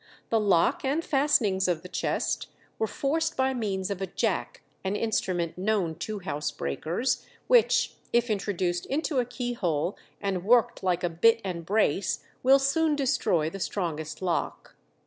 The 0.31 0.39
lock 0.39 0.83
and 0.83 1.05
fastenings 1.05 1.67
of 1.67 1.83
the 1.83 1.87
chest 1.87 2.47
were 2.79 2.87
forced 2.87 3.37
by 3.37 3.53
means 3.53 3.91
of 3.91 4.01
a 4.01 4.07
"jack," 4.07 4.63
an 4.83 4.95
instrument 4.95 5.59
known 5.59 5.93
to 5.99 6.21
housebreakers, 6.21 7.23
which 7.45 7.93
if 8.11 8.31
introduced 8.31 8.87
into 8.87 9.19
a 9.19 9.25
keyhole, 9.25 9.95
and 10.19 10.43
worked 10.43 10.81
like 10.81 11.03
a 11.03 11.09
bit 11.09 11.39
and 11.43 11.67
brace, 11.67 12.23
will 12.41 12.57
soon 12.57 12.95
destroy 12.95 13.47
the 13.47 13.59
strongest 13.59 14.23
lock. 14.23 14.73